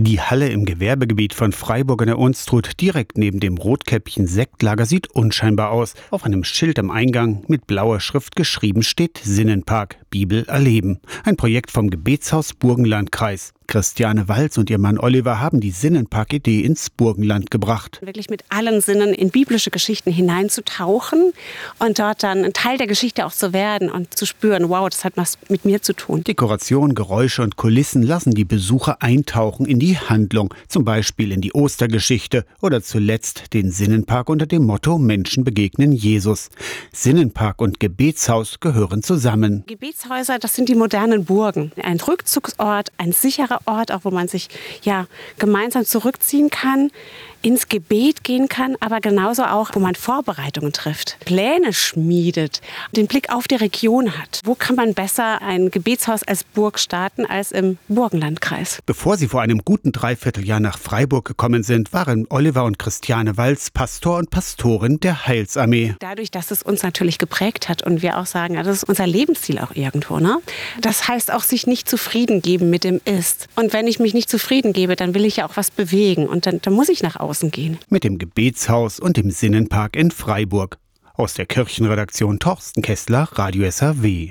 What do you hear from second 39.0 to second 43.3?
zusammen. Gebetshäuser, das sind die modernen Burgen. Ein Rückzugsort, ein